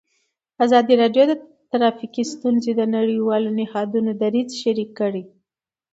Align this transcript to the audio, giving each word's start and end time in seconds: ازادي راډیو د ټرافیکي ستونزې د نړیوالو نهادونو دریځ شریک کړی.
ازادي 0.65 0.93
راډیو 1.01 1.23
د 1.27 1.33
ټرافیکي 1.71 2.23
ستونزې 2.33 2.71
د 2.75 2.81
نړیوالو 2.95 3.49
نهادونو 3.59 4.11
دریځ 4.21 4.49
شریک 4.61 4.89
کړی. 4.99 5.23